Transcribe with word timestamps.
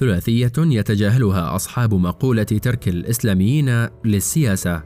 ثلاثية 0.00 0.52
يتجاهلها 0.58 1.56
أصحاب 1.56 1.94
مقولة 1.94 2.42
ترك 2.42 2.88
الإسلاميين 2.88 3.86
للسياسة. 4.04 4.82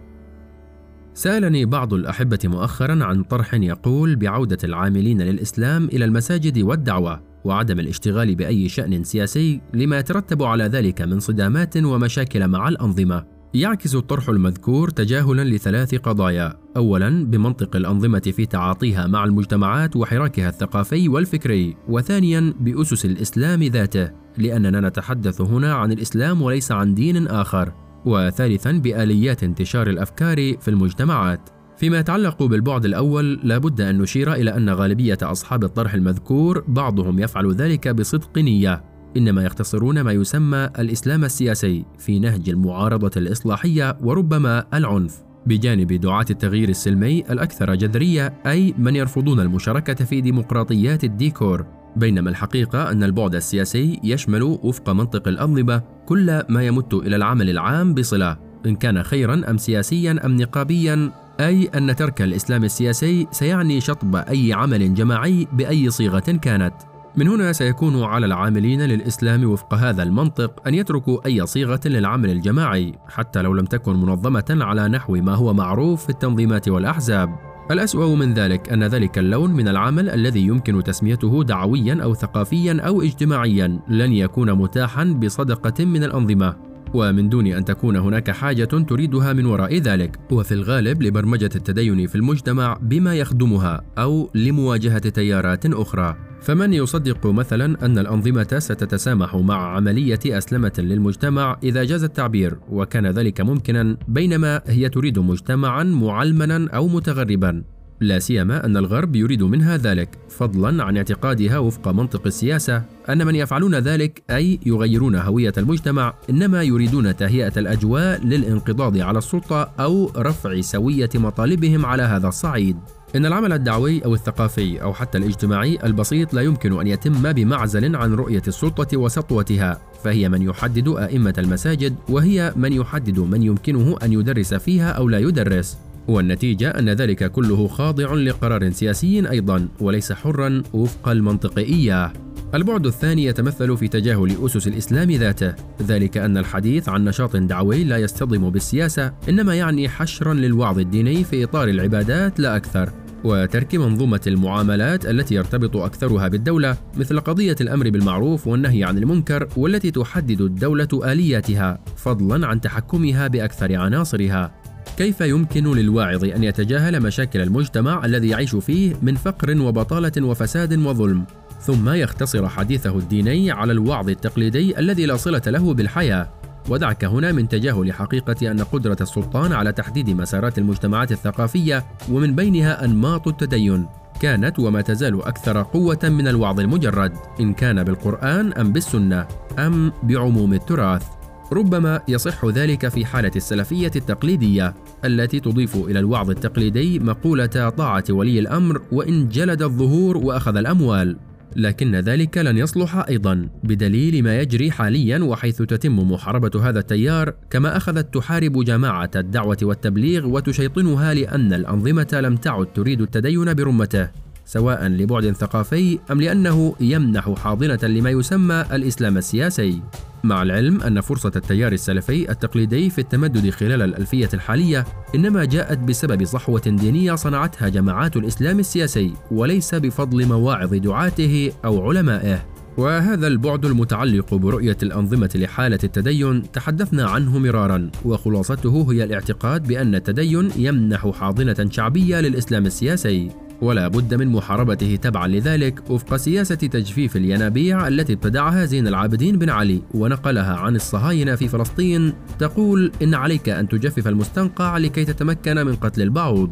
سألني 1.15 1.65
بعض 1.65 1.95
الأحبة 1.95 2.39
مؤخرا 2.45 3.05
عن 3.05 3.23
طرح 3.23 3.55
يقول 3.55 4.17
بعودة 4.17 4.59
العاملين 4.65 5.23
للإسلام 5.23 5.85
إلى 5.85 6.05
المساجد 6.05 6.59
والدعوة 6.59 7.23
وعدم 7.45 7.81
الاشتغال 7.81 8.35
بأي 8.35 8.69
شأن 8.69 9.05
سياسي 9.05 9.61
لما 9.75 9.99
يترتب 9.99 10.43
على 10.43 10.65
ذلك 10.65 11.03
من 11.03 11.21
صدامات 11.21 11.77
ومشاكل 11.77 12.49
مع 12.49 12.69
الأنظمة. 12.69 13.34
يعكس 13.55 13.95
الطرح 13.95 14.29
المذكور 14.29 14.91
تجاهلا 14.91 15.45
لثلاث 15.45 15.95
قضايا. 15.95 16.57
اولا 16.77 17.25
بمنطق 17.25 17.77
الأنظمة 17.77 18.33
في 18.37 18.47
تعاطيها 18.47 19.07
مع 19.07 19.25
المجتمعات 19.25 19.97
وحراكها 19.97 20.49
الثقافي 20.49 21.09
والفكري. 21.09 21.77
وثانيا 21.89 22.55
بأسس 22.61 23.05
الإسلام 23.05 23.63
ذاته 23.63 24.11
لأننا 24.39 24.89
نتحدث 24.89 25.41
هنا 25.41 25.75
عن 25.75 25.93
الإسلام 25.93 26.43
وليس 26.43 26.73
عن 26.73 26.95
دين 26.95 27.27
آخر. 27.27 27.73
وثالثا 28.05 28.73
بآليات 28.73 29.45
انتشار 29.45 29.91
الأفكار 29.91 30.57
في 30.61 30.69
المجتمعات. 30.69 31.51
فيما 31.77 31.99
يتعلق 31.99 32.43
بالبعد 32.43 32.85
الأول 32.85 33.41
لابد 33.43 33.81
أن 33.81 33.99
نشير 33.99 34.33
إلى 34.33 34.57
أن 34.57 34.71
غالبية 34.71 35.19
أصحاب 35.23 35.65
الطرح 35.65 35.95
المذكور 35.95 36.65
بعضهم 36.69 37.19
يفعل 37.19 37.55
ذلك 37.55 37.89
بصدق 37.89 38.39
نية. 38.39 38.94
إنما 39.17 39.45
يختصرون 39.45 40.01
ما 40.01 40.13
يسمى 40.13 40.71
الإسلام 40.79 41.25
السياسي 41.25 41.85
في 41.99 42.19
نهج 42.19 42.49
المعارضة 42.49 43.11
الإصلاحية 43.17 43.97
وربما 44.03 44.65
العنف. 44.75 45.23
بجانب 45.47 45.93
دعاة 45.93 46.27
التغيير 46.31 46.69
السلمي 46.69 47.25
الأكثر 47.31 47.75
جذرية 47.75 48.35
أي 48.47 48.75
من 48.79 48.97
يرفضون 48.97 49.41
المشاركة 49.41 50.05
في 50.05 50.21
ديمقراطيات 50.21 51.05
الديكور. 51.05 51.67
بينما 51.97 52.31
الحقيقة 52.31 52.91
أن 52.91 53.03
البعد 53.03 53.35
السياسي 53.35 54.01
يشمل 54.05 54.43
وفق 54.43 54.91
منطق 54.91 55.29
الأنظمة 55.29 55.83
كل 56.07 56.43
ما 56.49 56.67
يمت 56.67 56.95
إلى 56.95 57.17
العمل 57.17 57.51
العام 57.51 57.95
بصلة 57.95 58.37
إن 58.67 58.77
كان 58.77 59.03
خيرا 59.03 59.51
أم 59.51 59.59
سياسيا 59.59 60.27
أم 60.27 60.37
نقابيا 60.37 61.11
أي 61.41 61.65
أن 61.65 61.97
ترك 61.97 62.23
الإسلام 62.23 62.65
السياسي 62.65 63.27
سيعني 63.31 63.81
شطب 63.81 64.17
أي 64.17 64.53
عمل 64.53 64.95
جماعي 64.95 65.47
بأي 65.53 65.91
صيغة 65.91 66.39
كانت. 66.43 66.75
من 67.17 67.29
هنا 67.29 67.53
سيكون 67.53 68.03
على 68.03 68.27
العاملين 68.27 68.83
للإسلام 68.83 69.51
وفق 69.51 69.75
هذا 69.75 70.03
المنطق 70.03 70.69
أن 70.69 70.75
يتركوا 70.75 71.27
أي 71.27 71.47
صيغة 71.47 71.81
للعمل 71.85 72.31
الجماعي 72.31 72.95
حتى 73.09 73.43
لو 73.43 73.55
لم 73.55 73.65
تكن 73.65 73.97
منظمة 73.97 74.45
على 74.51 74.89
نحو 74.89 75.17
ما 75.17 75.35
هو 75.35 75.55
معروف 75.55 76.03
في 76.03 76.11
التنظيمات 76.11 76.69
والأحزاب. 76.69 77.35
الأسوأ 77.71 78.17
من 78.17 78.35
ذلك 78.35 78.73
أن 78.73 78.85
ذلك 78.85 79.19
اللون 79.19 79.51
من 79.51 79.69
العمل 79.69 80.09
الذي 80.09 80.41
يمكن 80.41 80.83
تسميته 80.83 81.45
دعويا 81.45 82.03
أو 82.03 82.15
ثقافيا 82.15 82.81
أو 82.81 83.03
اجتماعيا 83.03 83.81
لن 83.89 84.13
يكون 84.13 84.53
متاحا 84.53 85.05
بصدقة 85.05 85.85
من 85.85 86.05
الأنظمة 86.05 86.57
ومن 86.95 87.29
دون 87.29 87.47
أن 87.47 87.65
تكون 87.65 87.97
هناك 87.97 88.31
حاجة 88.31 88.65
تريدها 88.65 89.33
من 89.33 89.47
وراء 89.47 89.79
ذلك 89.79 90.19
وفي 90.33 90.55
الغالب 90.55 91.03
لبرمجة 91.03 91.51
التدين 91.57 92.07
في 92.07 92.15
المجتمع 92.15 92.79
بما 92.83 93.15
يخدمها 93.15 93.83
أو 93.99 94.31
لمواجهة 94.35 95.09
تيارات 95.09 95.67
أخرى 95.67 96.17
فمن 96.45 96.73
يصدق 96.73 97.27
مثلا 97.27 97.87
أن 97.87 97.99
الأنظمة 97.99 98.59
ستتسامح 98.59 99.37
مع 99.37 99.77
عملية 99.77 100.21
أسلمة 100.27 100.73
للمجتمع 100.79 101.59
إذا 101.63 101.85
جاز 101.85 102.05
التعبير 102.05 102.57
وكان 102.71 103.07
ذلك 103.07 103.41
ممكنا 103.41 103.97
بينما 104.09 104.61
هي 104.67 104.89
تريد 104.89 105.19
مجتمعا 105.19 105.85
معلمنا 105.85 106.71
أو 106.71 106.89
متغربا. 106.89 107.65
لا 108.01 108.19
سيما 108.19 108.65
أن 108.67 108.77
الغرب 108.77 109.17
يريد 109.17 109.43
منها 109.43 109.77
ذلك 109.77 110.09
فضلا 110.29 110.85
عن 110.85 110.97
اعتقادها 110.97 111.59
وفق 111.59 111.89
منطق 111.89 112.27
السياسة 112.27 112.83
أن 113.09 113.27
من 113.27 113.35
يفعلون 113.35 113.75
ذلك 113.75 114.23
أي 114.31 114.61
يغيرون 114.67 115.17
هوية 115.17 115.53
المجتمع 115.59 116.15
إنما 116.31 116.63
يريدون 116.63 117.17
تهيئة 117.17 117.53
الأجواء 117.57 118.27
للانقضاض 118.27 118.99
على 118.99 119.19
السلطة 119.19 119.71
أو 119.81 120.11
رفع 120.17 120.61
سوية 120.61 121.11
مطالبهم 121.15 121.87
على 121.87 122.03
هذا 122.03 122.29
الصعيد. 122.29 122.77
إن 123.15 123.27
العمل 123.27 123.53
الدعوي 123.53 124.05
أو 124.05 124.15
الثقافي 124.15 124.83
أو 124.83 124.95
حتى 124.95 125.19
الاجتماعي 125.19 125.79
البسيط 125.85 126.35
لا 126.35 126.43
يمكن 126.43 126.81
أن 126.81 126.87
يتم 126.87 127.33
بمعزل 127.33 127.97
عن 127.97 128.15
رؤية 128.15 128.43
السلطة 128.49 128.97
وسطوتها، 128.97 129.81
فهي 130.05 130.29
من 130.29 130.43
يحدد 130.43 130.89
أئمة 130.89 131.35
المساجد 131.39 131.95
وهي 132.09 132.53
من 132.57 132.73
يحدد 132.73 133.19
من 133.19 133.43
يمكنه 133.43 133.97
أن 134.03 134.13
يدرس 134.13 134.55
فيها 134.55 134.91
أو 134.91 135.09
لا 135.09 135.19
يدرس، 135.19 135.79
والنتيجة 136.09 136.71
أن 136.71 136.91
ذلك 136.91 137.33
كله 137.33 137.69
خاضع 137.69 138.15
لقرار 138.15 138.71
سياسي 138.71 139.31
أيضا 139.31 139.69
وليس 139.81 140.13
حرا 140.13 140.63
وفق 140.73 141.09
المنطق 141.09 141.59
إياه. 141.59 142.13
البعد 142.55 142.87
الثاني 142.87 143.25
يتمثل 143.25 143.77
في 143.77 143.89
تجاهل 143.89 144.37
أسس 144.45 144.69
الإسلام 144.69 145.11
ذاته، 145.11 145.55
ذلك 145.83 146.17
أن 146.17 146.39
الحديث 146.39 146.89
عن 146.89 147.05
نشاط 147.05 147.37
دعوي 147.37 147.85
لا 147.85 147.99
يصطدم 147.99 148.51
بالسياسة، 148.51 149.13
إنما 149.29 149.55
يعني 149.55 149.89
حشرا 149.89 150.35
للوعظ 150.35 150.79
الديني 150.79 151.25
في 151.25 151.45
إطار 151.45 151.69
العبادات 151.69 152.41
لا 152.41 152.57
أكثر. 152.57 152.91
وترك 153.25 153.75
منظومة 153.75 154.21
المعاملات 154.27 155.07
التي 155.07 155.35
يرتبط 155.35 155.77
أكثرها 155.77 156.29
بالدولة 156.29 156.77
مثل 156.97 157.21
قضية 157.21 157.57
الأمر 157.61 157.91
بالمعروف 157.91 158.47
والنهي 158.47 158.85
عن 158.85 158.99
المنكر 158.99 159.49
والتي 159.57 159.91
تحدد 159.91 160.41
الدولة 160.41 160.89
آلياتها 161.13 161.79
فضلا 161.97 162.47
عن 162.47 162.61
تحكمها 162.61 163.27
بأكثر 163.27 163.77
عناصرها. 163.77 164.55
كيف 164.97 165.21
يمكن 165.21 165.75
للواعظ 165.75 166.25
أن 166.25 166.45
يتجاهل 166.45 167.03
مشاكل 167.03 167.41
المجتمع 167.41 168.05
الذي 168.05 168.29
يعيش 168.29 168.57
فيه 168.57 168.95
من 169.03 169.15
فقر 169.15 169.61
وبطالة 169.61 170.27
وفساد 170.27 170.79
وظلم؟ 170.79 171.25
ثم 171.61 171.89
يختصر 171.89 172.49
حديثه 172.49 172.99
الديني 172.99 173.51
على 173.51 173.73
الوعظ 173.73 174.09
التقليدي 174.09 174.79
الذي 174.79 175.07
لا 175.07 175.17
صلة 175.17 175.43
له 175.47 175.75
بالحياة. 175.75 176.44
ودعك 176.69 177.05
هنا 177.05 177.33
من 177.33 177.49
تجاهل 177.49 177.93
حقيقة 177.93 178.51
أن 178.51 178.61
قدرة 178.61 178.97
السلطان 179.01 179.53
على 179.53 179.73
تحديد 179.73 180.11
مسارات 180.11 180.59
المجتمعات 180.59 181.13
الثقافية 181.13 181.85
ومن 182.11 182.35
بينها 182.35 182.85
أنماط 182.85 183.29
التدين 183.29 183.87
كانت 184.21 184.59
وما 184.59 184.81
تزال 184.81 185.23
أكثر 185.23 185.63
قوة 185.63 185.99
من 186.05 186.29
الوعظ 186.29 186.61
المجرد 186.61 187.13
إن 187.41 187.53
كان 187.53 187.85
بالقرآن 187.85 188.53
أم 188.53 188.73
بالسنة 188.73 189.27
أم 189.59 189.93
بعموم 190.03 190.55
التراث. 190.55 191.07
ربما 191.53 192.01
يصح 192.09 192.45
ذلك 192.45 192.89
في 192.89 193.07
حالة 193.07 193.31
السلفية 193.37 193.91
التقليدية 193.97 194.75
التي 195.05 195.41
تضيف 195.41 195.77
إلى 195.77 195.99
الوعظ 195.99 196.31
التقليدي 196.31 196.99
مقولة 196.99 197.47
طاعة 197.77 198.05
ولي 198.11 198.39
الأمر 198.39 198.83
وإن 198.93 199.29
جلد 199.29 199.63
الظهور 199.63 200.17
وأخذ 200.17 200.57
الأموال. 200.57 201.17
لكن 201.57 201.97
ذلك 201.97 202.39
لن 202.39 202.59
يصلح 202.59 202.97
أيضا 203.09 203.49
بدليل 203.65 204.25
ما 204.25 204.41
يجري 204.41 204.71
حاليا 204.71 205.19
وحيث 205.19 205.63
تتم 205.63 206.13
محاربة 206.13 206.69
هذا 206.69 206.79
التيار 206.79 207.35
كما 207.51 207.77
أخذت 207.77 208.15
تحارب 208.15 208.65
جماعة 208.65 209.11
الدعوة 209.17 209.59
والتبليغ 209.63 210.27
وتشيطنها 210.27 211.15
لأن 211.15 211.53
الأنظمة 211.53 212.21
لم 212.23 212.37
تعد 212.37 212.67
تريد 212.67 213.01
التدين 213.01 213.55
برمته 213.55 214.09
سواء 214.47 214.87
لبعد 214.87 215.33
ثقافي 215.33 215.99
أم 216.11 216.21
لأنه 216.21 216.75
يمنح 216.81 217.35
حاضنة 217.35 217.79
لما 217.83 218.11
يسمى 218.11 218.65
الإسلام 218.73 219.19
السياسي. 219.19 219.81
مع 220.25 220.43
العلم 220.43 220.81
أن 220.81 221.01
فرصة 221.01 221.33
التيار 221.37 221.73
السلفي 221.73 222.31
التقليدي 222.31 222.91
في 222.91 222.99
التمدد 222.99 223.51
خلال 223.51 223.83
الألفية 223.83 224.29
الحالية 224.35 224.85
إنما 225.15 225.45
جاءت 225.45 225.79
بسبب 225.79 226.25
صحوة 226.25 226.63
دينية 226.67 227.15
صنعتها 227.15 227.69
جماعات 227.69 228.17
الإسلام 228.17 228.59
السياسي 228.59 229.13
وليس 229.31 229.75
بفضل 229.75 230.27
مواعظ 230.27 230.75
دعاته 230.75 231.53
أو 231.65 231.89
علمائه. 231.89 232.47
وهذا 232.77 233.27
البعد 233.27 233.65
المتعلق 233.65 234.35
برؤية 234.35 234.77
الأنظمة 234.83 235.31
لحالة 235.35 235.79
التدين 235.85 236.53
تحدثنا 236.53 237.05
عنه 237.09 237.39
مرارا 237.39 237.91
وخلاصته 238.05 238.93
هي 238.93 239.05
الاعتقاد 239.05 239.69
بأن 239.69 239.95
التدين 239.95 240.51
يمنح 240.57 241.11
حاضنة 241.11 241.69
شعبية 241.71 242.21
للإسلام 242.21 242.67
السياسي. 242.67 243.44
ولا 243.63 243.89
بد 243.89 244.15
من 244.15 244.29
محاربته 244.29 244.97
تبعا 244.97 245.29
لذلك 245.29 245.91
وفق 245.91 246.17
سياسة 246.17 246.55
تجفيف 246.55 247.17
الينابيع 247.17 247.89
التي 247.89 248.13
ابتدعها 248.13 248.65
زين 248.65 248.89
العابدين 248.89 249.39
بن 249.39 249.51
علي 249.51 249.83
ونقلها 249.95 250.57
عن 250.57 250.77
الصهاينة 250.77 251.35
في 251.35 251.49
فلسطين 251.49 252.13
تقول 252.39 252.93
إن 253.03 253.15
عليك 253.15 253.49
أن 253.49 253.69
تجفف 253.69 254.09
المستنقع 254.09 254.79
لكي 254.79 255.05
تتمكن 255.05 255.67
من 255.67 255.75
قتل 255.75 256.03
البعوض. 256.03 256.51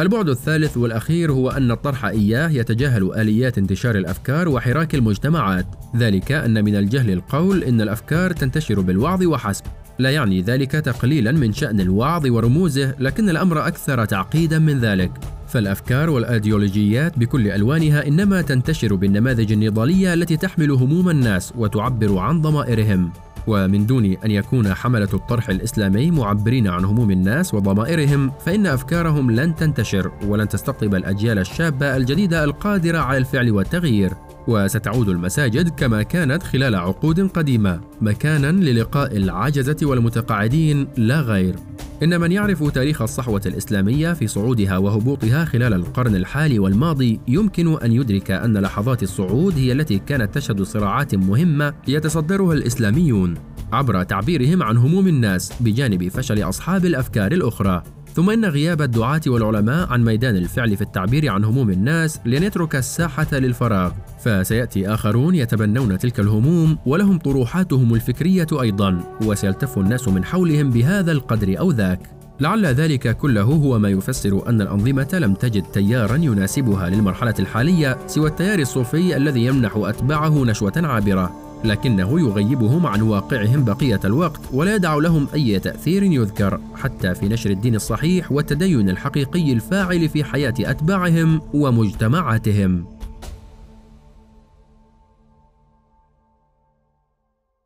البعد 0.00 0.28
الثالث 0.28 0.76
والأخير 0.76 1.32
هو 1.32 1.50
أن 1.50 1.70
الطرح 1.70 2.04
إياه 2.04 2.48
يتجاهل 2.48 3.14
آليات 3.14 3.58
انتشار 3.58 3.96
الأفكار 3.96 4.48
وحراك 4.48 4.94
المجتمعات. 4.94 5.66
ذلك 5.96 6.32
أن 6.32 6.64
من 6.64 6.76
الجهل 6.76 7.10
القول 7.10 7.64
إن 7.64 7.80
الأفكار 7.80 8.32
تنتشر 8.32 8.80
بالوعظ 8.80 9.22
وحسب. 9.22 9.64
لا 9.98 10.10
يعني 10.10 10.42
ذلك 10.42 10.70
تقليلا 10.70 11.32
من 11.32 11.52
شأن 11.52 11.80
الوعظ 11.80 12.26
ورموزه 12.26 12.94
لكن 12.98 13.28
الأمر 13.28 13.66
أكثر 13.66 14.04
تعقيدا 14.04 14.58
من 14.58 14.78
ذلك. 14.78 15.10
فالافكار 15.54 16.10
والأيديولوجيات 16.10 17.18
بكل 17.18 17.48
ألوانها 17.48 18.06
إنما 18.06 18.42
تنتشر 18.42 18.94
بالنماذج 18.94 19.52
النضالية 19.52 20.14
التي 20.14 20.36
تحمل 20.36 20.70
هموم 20.70 21.10
الناس 21.10 21.52
وتعبر 21.56 22.18
عن 22.18 22.40
ضمائرهم. 22.40 23.12
ومن 23.46 23.86
دون 23.86 24.04
أن 24.04 24.30
يكون 24.30 24.74
حملة 24.74 25.08
الطرح 25.14 25.48
الإسلامي 25.48 26.10
معبرين 26.10 26.68
عن 26.68 26.84
هموم 26.84 27.10
الناس 27.10 27.54
وضمائرهم 27.54 28.32
فإن 28.46 28.66
أفكارهم 28.66 29.30
لن 29.30 29.54
تنتشر 29.54 30.12
ولن 30.26 30.48
تستقطب 30.48 30.94
الأجيال 30.94 31.38
الشابة 31.38 31.96
الجديدة 31.96 32.44
القادرة 32.44 32.98
على 32.98 33.18
الفعل 33.18 33.50
والتغيير. 33.50 34.12
وستعود 34.48 35.08
المساجد 35.08 35.68
كما 35.68 36.02
كانت 36.02 36.42
خلال 36.42 36.74
عقود 36.74 37.30
قديمة 37.30 37.80
مكانا 38.00 38.52
للقاء 38.52 39.16
العجزة 39.16 39.76
والمتقاعدين 39.82 40.88
لا 40.96 41.20
غير. 41.20 41.54
إن 42.02 42.20
من 42.20 42.32
يعرف 42.32 42.70
تاريخ 42.70 43.02
الصحوة 43.02 43.40
الإسلامية 43.46 44.12
في 44.12 44.26
صعودها 44.26 44.78
وهبوطها 44.78 45.44
خلال 45.44 45.74
القرن 45.74 46.16
الحالي 46.16 46.58
والماضي 46.58 47.20
يمكن 47.28 47.82
أن 47.82 47.92
يدرك 47.92 48.30
أن 48.30 48.58
لحظات 48.58 49.02
الصعود 49.02 49.58
هي 49.58 49.72
التي 49.72 49.98
كانت 49.98 50.34
تشهد 50.34 50.62
صراعات 50.62 51.14
مهمة 51.14 51.74
يتصدرها 51.88 52.52
الإسلاميون 52.52 53.34
عبر 53.72 54.02
تعبيرهم 54.02 54.62
عن 54.62 54.76
هموم 54.76 55.08
الناس 55.08 55.52
بجانب 55.60 56.08
فشل 56.08 56.42
أصحاب 56.42 56.84
الأفكار 56.84 57.32
الأخرى. 57.32 57.82
ثم 58.14 58.30
إن 58.30 58.44
غياب 58.44 58.82
الدعاة 58.82 59.20
والعلماء 59.26 59.92
عن 59.92 60.04
ميدان 60.04 60.36
الفعل 60.36 60.76
في 60.76 60.82
التعبير 60.82 61.30
عن 61.30 61.44
هموم 61.44 61.70
الناس 61.70 62.20
لن 62.26 62.42
يترك 62.42 62.76
الساحة 62.76 63.26
للفراغ. 63.32 63.92
فسيأتي 64.24 64.88
آخرون 64.88 65.34
يتبنون 65.34 65.98
تلك 65.98 66.20
الهموم 66.20 66.78
ولهم 66.86 67.18
طروحاتهم 67.18 67.94
الفكرية 67.94 68.46
أيضا 68.52 69.00
وسيلتف 69.22 69.78
الناس 69.78 70.08
من 70.08 70.24
حولهم 70.24 70.70
بهذا 70.70 71.12
القدر 71.12 71.58
أو 71.58 71.70
ذاك. 71.70 72.00
لعل 72.40 72.66
ذلك 72.66 73.16
كله 73.16 73.42
هو 73.42 73.78
ما 73.78 73.88
يفسر 73.88 74.48
أن 74.48 74.60
الأنظمة 74.60 75.08
لم 75.12 75.34
تجد 75.34 75.62
تيارا 75.62 76.16
يناسبها 76.16 76.88
للمرحلة 76.88 77.34
الحالية 77.38 77.98
سوى 78.06 78.28
التيار 78.28 78.58
الصوفي 78.58 79.16
الذي 79.16 79.44
يمنح 79.44 79.72
أتباعه 79.76 80.44
نشوة 80.44 80.72
عابرة. 80.76 81.44
لكنه 81.64 82.20
يغيبهم 82.20 82.86
عن 82.86 83.02
واقعهم 83.02 83.64
بقية 83.64 84.00
الوقت 84.04 84.40
ولا 84.52 84.74
يدع 84.74 84.94
لهم 84.94 85.26
أي 85.34 85.58
تأثير 85.58 86.02
يذكر 86.02 86.60
حتى 86.74 87.14
في 87.14 87.28
نشر 87.28 87.50
الدين 87.50 87.74
الصحيح 87.74 88.32
والتدين 88.32 88.90
الحقيقي 88.90 89.52
الفاعل 89.52 90.08
في 90.08 90.24
حياة 90.24 90.54
أتباعهم 90.60 91.40
ومجتمعاتهم. 91.54 92.93